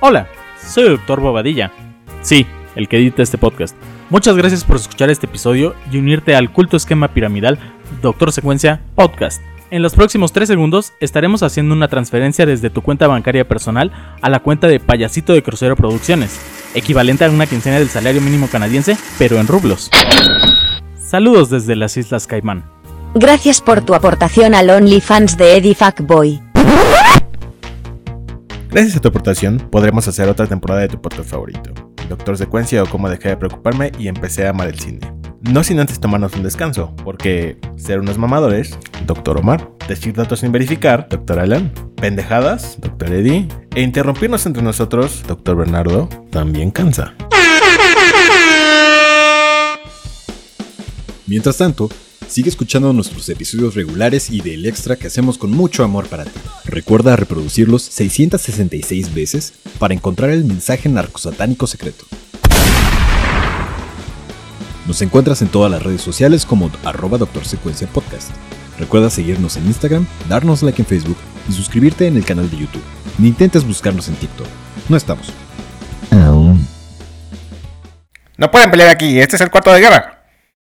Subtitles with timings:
[0.00, 0.28] Hola,
[0.62, 1.20] soy el Dr.
[1.20, 1.72] Bobadilla.
[2.20, 3.74] Sí, el que edita este podcast.
[4.10, 7.58] Muchas gracias por escuchar este episodio y unirte al culto esquema piramidal
[8.02, 9.40] Doctor Secuencia Podcast.
[9.70, 13.90] En los próximos 3 segundos estaremos haciendo una transferencia desde tu cuenta bancaria personal
[14.20, 16.38] a la cuenta de Payasito de Crucero Producciones,
[16.74, 19.90] equivalente a una quincena del salario mínimo canadiense, pero en rublos.
[20.98, 22.64] Saludos desde las Islas Caimán.
[23.14, 26.42] Gracias por tu aportación al OnlyFans de Eddie Fuckboy.
[28.76, 31.72] Gracias a tu aportación, podremos hacer otra temporada de tu podcast favorito,
[32.10, 35.00] Doctor Secuencia o Cómo dejé de preocuparme y empecé a amar el cine.
[35.40, 40.52] No sin antes tomarnos un descanso, porque ser unos mamadores, Doctor Omar, decir datos sin
[40.52, 47.14] verificar, Doctor Alan, pendejadas, Doctor Eddie, e interrumpirnos entre nosotros, Doctor Bernardo, también cansa.
[51.26, 51.88] Mientras tanto,
[52.28, 56.38] sigue escuchando nuestros episodios regulares y del extra que hacemos con mucho amor para ti.
[56.76, 62.04] Recuerda reproducirlos 666 veces para encontrar el mensaje narcosatánico secreto.
[64.86, 68.28] Nos encuentras en todas las redes sociales como arroba Doctor Secuencia Podcast.
[68.78, 71.16] Recuerda seguirnos en Instagram, darnos like en Facebook
[71.48, 72.84] y suscribirte en el canal de YouTube.
[73.16, 74.46] Ni intentes buscarnos en TikTok.
[74.90, 75.32] No estamos.
[78.36, 80.15] No pueden pelear aquí, este es el cuarto de guerra.